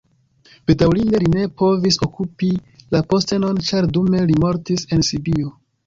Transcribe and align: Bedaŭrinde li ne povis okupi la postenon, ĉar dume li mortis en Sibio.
Bedaŭrinde 0.71 1.19
li 1.23 1.29
ne 1.33 1.43
povis 1.63 2.01
okupi 2.09 2.51
la 2.97 3.05
postenon, 3.13 3.63
ĉar 3.71 3.93
dume 3.99 4.27
li 4.29 4.43
mortis 4.47 4.93
en 4.99 5.11
Sibio. 5.13 5.59